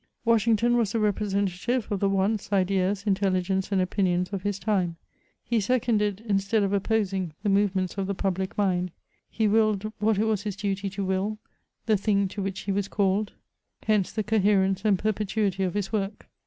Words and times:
Washington 0.25 0.77
was 0.77 0.93
the 0.93 0.99
representative 0.99 1.85
of 1.91 1.99
the 1.99 2.09
wants, 2.09 2.51
ideas, 2.51 3.03
intel 3.03 3.33
ligence, 3.33 3.71
and 3.71 3.79
opinions 3.79 4.29
of 4.33 4.41
his 4.41 4.57
time; 4.57 4.95
he 5.43 5.59
seconded 5.61 6.23
instead 6.27 6.63
of 6.63 6.73
op 6.73 6.81
posing, 6.85 7.33
the 7.43 7.49
movements 7.49 7.99
of 7.99 8.07
the 8.07 8.15
public 8.15 8.57
mind; 8.57 8.89
he 9.29 9.47
willed 9.47 9.93
what 9.99 10.17
it 10.17 10.25
was 10.25 10.41
his 10.41 10.55
duty 10.55 10.89
to 10.89 11.05
will, 11.05 11.37
the 11.85 11.97
thing 11.97 12.27
to 12.27 12.41
which 12.41 12.61
he 12.61 12.71
was 12.71 12.87
called; 12.87 13.33
hence 13.83 14.11
the 14.11 14.23
CHATEAUBRIAND. 14.23 14.77
259 14.77 14.77
coherence 14.77 14.85
and 14.85 14.97
perpetuity 14.97 15.63
of 15.63 15.75
his 15.75 15.93
work. 15.93 16.27